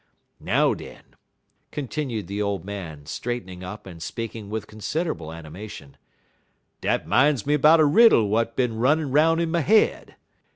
[0.39, 1.15] Now, den,"
[1.71, 5.95] continued the old man, straightening up and speaking with considerable animation,
[6.81, 10.15] "dat 'min's me 'bout a riddle w'at been runnin' 'roun' in my head.